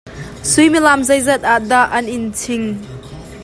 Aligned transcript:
Suimilam 0.51 0.99
zeizat 1.09 1.43
ah 1.51 1.61
dah 1.69 1.87
an 1.97 2.05
in 2.15 2.25
ching? 2.41 2.65